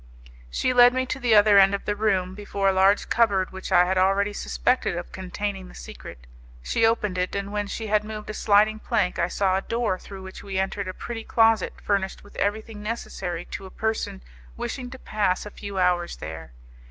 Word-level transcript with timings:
She 0.49 0.73
led 0.73 0.95
me 0.95 1.05
to 1.05 1.19
the 1.19 1.35
other 1.35 1.59
end 1.59 1.75
of 1.75 1.85
the 1.85 1.95
room, 1.95 2.33
before 2.33 2.67
a 2.67 2.71
large 2.73 3.07
cupboard 3.07 3.51
which 3.51 3.71
I 3.71 3.85
had 3.85 3.99
already 3.99 4.33
suspected 4.33 4.95
of 4.97 5.11
containing 5.11 5.67
the 5.67 5.75
secret. 5.75 6.25
She 6.63 6.87
opened 6.87 7.19
it, 7.19 7.35
and 7.35 7.51
when 7.53 7.67
she 7.67 7.85
had 7.85 8.03
moved 8.03 8.27
a 8.31 8.33
sliding 8.33 8.79
plank 8.79 9.19
I 9.19 9.27
saw 9.27 9.57
a 9.57 9.61
door 9.61 9.99
through 9.99 10.23
which 10.23 10.41
we 10.41 10.57
entered 10.57 10.87
a 10.87 10.93
pretty 10.95 11.23
closet 11.23 11.75
furnished 11.79 12.23
with 12.23 12.35
everything 12.37 12.81
necessary 12.81 13.45
to 13.51 13.67
a 13.67 13.69
person 13.69 14.23
wishing 14.57 14.89
to 14.89 14.97
pass 14.97 15.45
a 15.45 15.51
few 15.51 15.77
hours 15.77 16.17
there. 16.17 16.53